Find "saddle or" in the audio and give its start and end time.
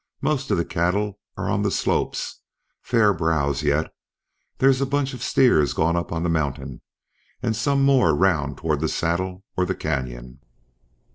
8.89-9.63